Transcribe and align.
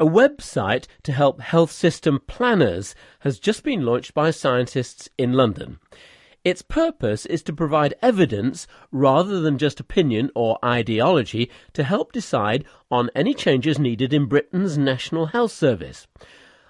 A 0.00 0.06
website 0.06 0.86
to 1.02 1.12
help 1.12 1.40
health 1.40 1.72
system 1.72 2.20
planners 2.28 2.94
has 3.20 3.40
just 3.40 3.64
been 3.64 3.84
launched 3.84 4.14
by 4.14 4.30
scientists 4.30 5.08
in 5.18 5.32
London. 5.32 5.80
Its 6.44 6.62
purpose 6.62 7.26
is 7.26 7.42
to 7.42 7.52
provide 7.52 7.94
evidence 8.00 8.68
rather 8.92 9.40
than 9.40 9.58
just 9.58 9.80
opinion 9.80 10.30
or 10.36 10.64
ideology 10.64 11.50
to 11.72 11.82
help 11.82 12.12
decide 12.12 12.64
on 12.92 13.10
any 13.16 13.34
changes 13.34 13.76
needed 13.76 14.12
in 14.12 14.26
Britain's 14.26 14.78
National 14.78 15.26
Health 15.26 15.50
Service. 15.50 16.06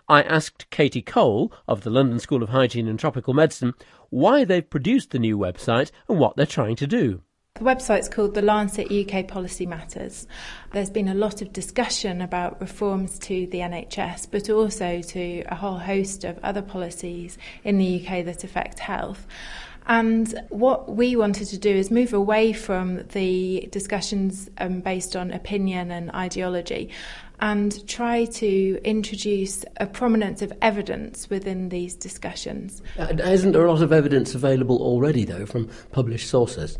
I 0.08 0.22
asked 0.22 0.70
Katie 0.70 1.02
Cole 1.02 1.52
of 1.68 1.82
the 1.82 1.90
London 1.90 2.20
School 2.20 2.42
of 2.42 2.48
Hygiene 2.48 2.88
and 2.88 2.98
Tropical 2.98 3.34
Medicine 3.34 3.74
why 4.08 4.42
they've 4.42 4.70
produced 4.70 5.10
the 5.10 5.18
new 5.18 5.36
website 5.36 5.90
and 6.08 6.18
what 6.18 6.36
they're 6.36 6.46
trying 6.46 6.76
to 6.76 6.86
do. 6.86 7.20
The 7.58 7.64
website's 7.64 8.08
called 8.08 8.34
The 8.34 8.42
Lancet 8.42 8.88
UK 8.92 9.26
Policy 9.26 9.66
Matters. 9.66 10.28
There's 10.72 10.90
been 10.90 11.08
a 11.08 11.14
lot 11.14 11.42
of 11.42 11.52
discussion 11.52 12.22
about 12.22 12.60
reforms 12.60 13.18
to 13.20 13.48
the 13.48 13.58
NHS, 13.58 14.28
but 14.30 14.48
also 14.48 15.02
to 15.02 15.42
a 15.48 15.56
whole 15.56 15.78
host 15.78 16.22
of 16.22 16.38
other 16.44 16.62
policies 16.62 17.36
in 17.64 17.78
the 17.78 18.00
UK 18.00 18.24
that 18.26 18.44
affect 18.44 18.78
health. 18.78 19.26
And 19.88 20.40
what 20.50 20.94
we 20.94 21.16
wanted 21.16 21.48
to 21.48 21.58
do 21.58 21.70
is 21.70 21.90
move 21.90 22.12
away 22.12 22.52
from 22.52 23.04
the 23.08 23.68
discussions 23.72 24.48
um, 24.58 24.78
based 24.78 25.16
on 25.16 25.32
opinion 25.32 25.90
and 25.90 26.12
ideology 26.12 26.90
and 27.40 27.86
try 27.88 28.24
to 28.26 28.80
introduce 28.84 29.64
a 29.78 29.86
prominence 29.86 30.42
of 30.42 30.52
evidence 30.62 31.28
within 31.28 31.70
these 31.70 31.94
discussions. 31.94 32.82
Uh, 32.98 33.06
isn't 33.24 33.52
there 33.52 33.64
a 33.64 33.72
lot 33.72 33.82
of 33.82 33.92
evidence 33.92 34.34
available 34.36 34.76
already, 34.80 35.24
though, 35.24 35.46
from 35.46 35.68
published 35.90 36.28
sources? 36.28 36.78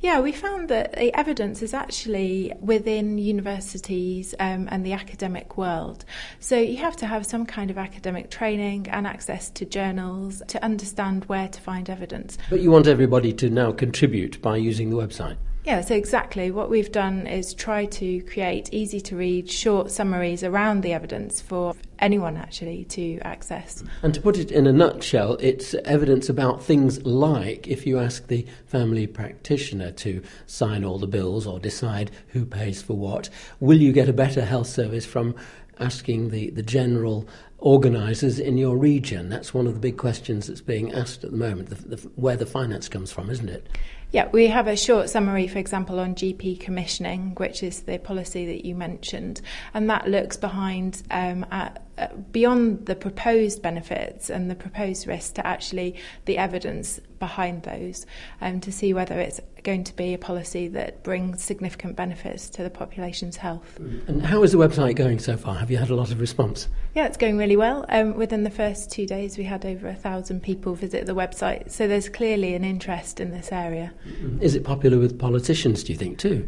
Yeah, 0.00 0.20
we 0.20 0.32
found 0.32 0.68
that 0.68 0.92
the 0.94 1.12
evidence 1.14 1.62
is 1.62 1.72
actually 1.72 2.52
within 2.60 3.18
universities 3.18 4.34
um, 4.38 4.68
and 4.70 4.84
the 4.84 4.92
academic 4.92 5.56
world. 5.56 6.04
So 6.38 6.58
you 6.58 6.76
have 6.76 6.96
to 6.98 7.06
have 7.06 7.24
some 7.24 7.46
kind 7.46 7.70
of 7.70 7.78
academic 7.78 8.30
training 8.30 8.88
and 8.88 9.06
access 9.06 9.50
to 9.50 9.64
journals 9.64 10.42
to 10.48 10.62
understand 10.62 11.24
where 11.24 11.48
to 11.48 11.60
find 11.60 11.88
evidence. 11.88 12.36
But 12.50 12.60
you 12.60 12.70
want 12.70 12.86
everybody 12.86 13.32
to 13.34 13.48
now 13.48 13.72
contribute 13.72 14.40
by 14.42 14.58
using 14.58 14.90
the 14.90 14.96
website? 14.96 15.36
Yeah, 15.66 15.80
so 15.80 15.96
exactly. 15.96 16.52
What 16.52 16.70
we've 16.70 16.92
done 16.92 17.26
is 17.26 17.52
try 17.52 17.86
to 17.86 18.22
create 18.22 18.72
easy 18.72 19.00
to 19.00 19.16
read 19.16 19.50
short 19.50 19.90
summaries 19.90 20.44
around 20.44 20.82
the 20.82 20.92
evidence 20.92 21.40
for 21.40 21.74
anyone 21.98 22.36
actually 22.36 22.84
to 22.84 23.18
access. 23.22 23.82
And 24.02 24.14
to 24.14 24.20
put 24.20 24.38
it 24.38 24.52
in 24.52 24.68
a 24.68 24.72
nutshell, 24.72 25.36
it's 25.40 25.74
evidence 25.84 26.28
about 26.28 26.62
things 26.62 27.04
like 27.04 27.66
if 27.66 27.84
you 27.84 27.98
ask 27.98 28.28
the 28.28 28.46
family 28.66 29.08
practitioner 29.08 29.90
to 29.90 30.22
sign 30.46 30.84
all 30.84 31.00
the 31.00 31.08
bills 31.08 31.48
or 31.48 31.58
decide 31.58 32.12
who 32.28 32.46
pays 32.46 32.80
for 32.80 32.94
what, 32.94 33.28
will 33.58 33.78
you 33.78 33.92
get 33.92 34.08
a 34.08 34.12
better 34.12 34.44
health 34.44 34.68
service 34.68 35.04
from 35.04 35.34
asking 35.78 36.30
the, 36.30 36.50
the 36.50 36.62
general 36.62 37.28
organisers 37.58 38.38
in 38.38 38.58
your 38.58 38.76
region? 38.76 39.28
That's 39.28 39.54
one 39.54 39.66
of 39.66 39.74
the 39.74 39.80
big 39.80 39.96
questions 39.96 40.46
that's 40.46 40.60
being 40.60 40.92
asked 40.92 41.24
at 41.24 41.30
the 41.30 41.36
moment, 41.36 41.70
the, 41.70 41.96
the, 41.96 42.10
where 42.16 42.36
the 42.36 42.46
finance 42.46 42.88
comes 42.88 43.12
from, 43.12 43.30
isn't 43.30 43.48
it? 43.48 43.66
Yeah, 44.12 44.28
we 44.30 44.46
have 44.46 44.68
a 44.68 44.76
short 44.76 45.10
summary, 45.10 45.48
for 45.48 45.58
example, 45.58 45.98
on 45.98 46.14
GP 46.14 46.60
commissioning, 46.60 47.34
which 47.36 47.62
is 47.62 47.82
the 47.82 47.98
policy 47.98 48.46
that 48.46 48.64
you 48.64 48.74
mentioned, 48.74 49.40
and 49.74 49.90
that 49.90 50.08
looks 50.08 50.36
behind 50.36 51.02
um, 51.10 51.44
at, 51.50 51.85
beyond 52.32 52.86
the 52.86 52.94
proposed 52.94 53.62
benefits 53.62 54.30
and 54.30 54.50
the 54.50 54.54
proposed 54.54 55.06
risks 55.06 55.30
to 55.32 55.46
actually 55.46 55.94
the 56.26 56.38
evidence 56.38 57.00
behind 57.18 57.62
those, 57.62 58.04
um, 58.40 58.60
to 58.60 58.70
see 58.70 58.92
whether 58.92 59.18
it's 59.18 59.40
going 59.62 59.82
to 59.82 59.96
be 59.96 60.14
a 60.14 60.18
policy 60.18 60.68
that 60.68 61.02
brings 61.02 61.42
significant 61.42 61.96
benefits 61.96 62.48
to 62.48 62.62
the 62.62 62.70
population's 62.70 63.38
health. 63.38 63.78
And 64.06 64.22
how 64.24 64.42
is 64.42 64.52
the 64.52 64.58
website 64.58 64.94
going 64.94 65.18
so 65.18 65.36
far? 65.36 65.56
Have 65.56 65.70
you 65.70 65.78
had 65.78 65.90
a 65.90 65.94
lot 65.94 66.12
of 66.12 66.20
response? 66.20 66.68
Yeah, 66.94 67.06
it's 67.06 67.16
going 67.16 67.36
really 67.36 67.56
well. 67.56 67.84
Um, 67.88 68.14
within 68.14 68.44
the 68.44 68.50
first 68.50 68.92
two 68.92 69.06
days, 69.06 69.36
we 69.38 69.44
had 69.44 69.66
over 69.66 69.88
a 69.88 69.94
thousand 69.94 70.42
people 70.42 70.74
visit 70.74 71.06
the 71.06 71.14
website, 71.14 71.70
so 71.70 71.88
there's 71.88 72.08
clearly 72.08 72.54
an 72.54 72.64
interest 72.64 73.18
in 73.18 73.32
this 73.32 73.50
area. 73.50 73.92
Is 74.40 74.54
it 74.54 74.62
popular 74.62 74.98
with 74.98 75.18
politicians, 75.18 75.82
do 75.82 75.92
you 75.92 75.98
think, 75.98 76.18
too? 76.18 76.46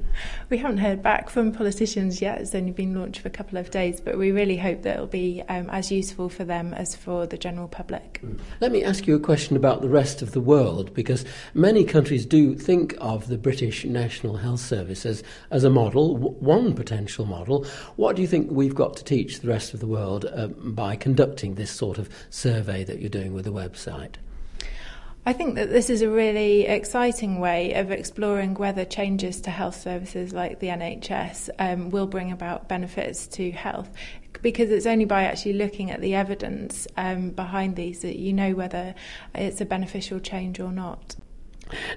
We 0.48 0.58
haven't 0.58 0.78
heard 0.78 1.02
back 1.02 1.28
from 1.28 1.50
politicians 1.50 2.22
yet. 2.22 2.40
It's 2.40 2.54
only 2.54 2.72
been 2.72 2.94
launched 2.94 3.20
for 3.20 3.28
a 3.28 3.32
couple 3.32 3.58
of 3.58 3.70
days, 3.70 4.00
but 4.00 4.16
we 4.16 4.30
really 4.30 4.58
hope 4.58 4.82
that 4.82 4.94
it'll 4.94 5.06
be 5.06 5.37
um, 5.48 5.68
as 5.70 5.90
useful 5.90 6.28
for 6.28 6.44
them 6.44 6.74
as 6.74 6.96
for 6.96 7.26
the 7.26 7.38
general 7.38 7.68
public. 7.68 8.20
Let 8.60 8.72
me 8.72 8.84
ask 8.84 9.06
you 9.06 9.14
a 9.14 9.20
question 9.20 9.56
about 9.56 9.82
the 9.82 9.88
rest 9.88 10.22
of 10.22 10.32
the 10.32 10.40
world, 10.40 10.94
because 10.94 11.24
many 11.54 11.84
countries 11.84 12.26
do 12.26 12.54
think 12.54 12.94
of 13.00 13.28
the 13.28 13.38
British 13.38 13.84
National 13.84 14.36
Health 14.36 14.60
Service 14.60 15.06
as, 15.06 15.22
as 15.50 15.64
a 15.64 15.70
model, 15.70 16.16
one 16.16 16.74
potential 16.74 17.24
model. 17.24 17.64
What 17.96 18.16
do 18.16 18.22
you 18.22 18.28
think 18.28 18.50
we've 18.50 18.74
got 18.74 18.96
to 18.96 19.04
teach 19.04 19.40
the 19.40 19.48
rest 19.48 19.74
of 19.74 19.80
the 19.80 19.86
world 19.86 20.24
uh, 20.24 20.48
by 20.48 20.96
conducting 20.96 21.54
this 21.54 21.70
sort 21.70 21.98
of 21.98 22.08
survey 22.30 22.84
that 22.84 23.00
you're 23.00 23.08
doing 23.08 23.34
with 23.34 23.44
the 23.44 23.52
website? 23.52 24.16
I 25.28 25.34
think 25.34 25.56
that 25.56 25.68
this 25.68 25.90
is 25.90 26.00
a 26.00 26.08
really 26.08 26.62
exciting 26.62 27.38
way 27.38 27.74
of 27.74 27.90
exploring 27.90 28.54
whether 28.54 28.86
changes 28.86 29.42
to 29.42 29.50
health 29.50 29.78
services 29.78 30.32
like 30.32 30.58
the 30.58 30.68
NHS 30.68 31.50
um, 31.58 31.90
will 31.90 32.06
bring 32.06 32.32
about 32.32 32.66
benefits 32.66 33.26
to 33.36 33.50
health. 33.50 33.90
Because 34.42 34.70
it's 34.70 34.86
only 34.86 35.04
by 35.04 35.24
actually 35.24 35.54
looking 35.54 35.90
at 35.90 36.00
the 36.00 36.14
evidence 36.14 36.86
um, 36.96 37.30
behind 37.30 37.76
these 37.76 38.00
that 38.00 38.16
you 38.16 38.32
know 38.32 38.52
whether 38.52 38.94
it's 39.34 39.60
a 39.60 39.64
beneficial 39.64 40.20
change 40.20 40.60
or 40.60 40.70
not. 40.70 41.16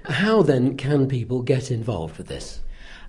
How 0.03 0.41
then 0.41 0.75
can 0.75 1.07
people 1.07 1.41
get 1.41 1.71
involved 1.71 2.17
with 2.17 2.27
this? 2.27 2.61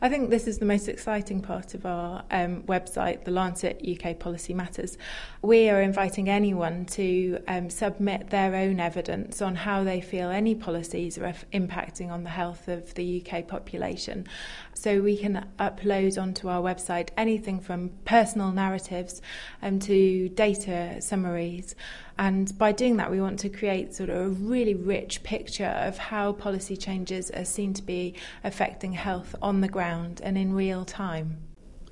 I 0.04 0.08
think 0.08 0.30
this 0.30 0.48
is 0.48 0.58
the 0.58 0.64
most 0.64 0.88
exciting 0.88 1.40
part 1.40 1.74
of 1.74 1.86
our 1.86 2.24
um, 2.32 2.64
website, 2.64 3.22
the 3.22 3.30
Lancet 3.30 3.80
UK 3.88 4.18
Policy 4.18 4.52
Matters. 4.52 4.98
We 5.42 5.70
are 5.70 5.80
inviting 5.80 6.28
anyone 6.28 6.86
to 6.86 7.38
um, 7.46 7.70
submit 7.70 8.30
their 8.30 8.52
own 8.56 8.80
evidence 8.80 9.40
on 9.40 9.54
how 9.54 9.84
they 9.84 10.00
feel 10.00 10.28
any 10.28 10.56
policies 10.56 11.18
are 11.18 11.26
f- 11.26 11.44
impacting 11.52 12.10
on 12.10 12.24
the 12.24 12.30
health 12.30 12.66
of 12.66 12.92
the 12.94 13.24
UK 13.24 13.46
population. 13.46 14.26
So 14.74 15.00
we 15.00 15.16
can 15.16 15.48
upload 15.60 16.20
onto 16.20 16.48
our 16.48 16.60
website 16.60 17.10
anything 17.16 17.60
from 17.60 17.90
personal 18.04 18.50
narratives 18.50 19.22
um, 19.62 19.78
to 19.78 20.28
data 20.30 21.00
summaries. 21.00 21.76
And 22.22 22.56
by 22.56 22.70
doing 22.70 22.98
that, 22.98 23.10
we 23.10 23.20
want 23.20 23.40
to 23.40 23.48
create 23.48 23.96
sort 23.96 24.08
of 24.08 24.16
a 24.16 24.28
really 24.28 24.76
rich 24.76 25.24
picture 25.24 25.74
of 25.88 25.98
how 25.98 26.30
policy 26.30 26.76
changes 26.76 27.32
are 27.32 27.44
seen 27.44 27.74
to 27.74 27.82
be 27.82 28.14
affecting 28.44 28.92
health 28.92 29.34
on 29.42 29.60
the 29.60 29.66
ground 29.66 30.20
and 30.22 30.38
in 30.38 30.54
real 30.54 30.84
time. 30.84 31.38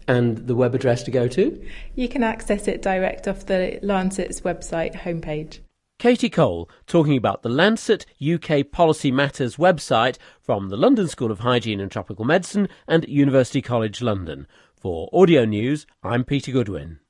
And 0.06 0.46
the 0.46 0.54
web 0.54 0.72
address 0.72 1.02
to 1.02 1.10
go 1.10 1.26
to? 1.26 1.60
You 1.96 2.08
can 2.08 2.22
access 2.22 2.68
it 2.68 2.80
direct 2.80 3.26
off 3.26 3.46
the 3.46 3.80
Lancet's 3.82 4.42
website 4.42 4.94
homepage. 4.94 5.58
Katie 5.98 6.30
Cole 6.30 6.70
talking 6.86 7.16
about 7.16 7.42
the 7.42 7.48
Lancet 7.48 8.06
UK 8.22 8.70
Policy 8.70 9.10
Matters 9.10 9.56
website 9.56 10.16
from 10.41 10.68
the 10.68 10.76
London 10.76 11.08
School 11.08 11.32
of 11.32 11.41
Hygiene 11.41 11.80
and 11.80 11.91
Tropical 11.91 12.24
Medicine 12.24 12.68
and 12.86 13.04
University 13.08 13.60
College 13.60 14.00
London. 14.00 14.47
For 14.76 15.10
Audio 15.12 15.44
News, 15.44 15.86
I'm 16.04 16.22
Peter 16.22 16.52
Goodwin. 16.52 17.00